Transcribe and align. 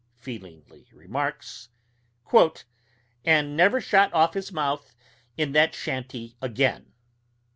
feelingly 0.15 0.89
remarks), 0.91 1.69
"and 3.23 3.55
never 3.55 3.79
shot 3.79 4.11
off 4.15 4.33
his 4.33 4.51
mouth 4.51 4.95
in 5.37 5.51
that 5.51 5.75
shanty 5.75 6.35
again." 6.41 6.91